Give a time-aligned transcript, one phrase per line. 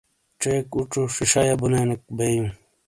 [0.39, 2.45] ڇیک اُچو ݜیݜہ یا بونیک بےیو۔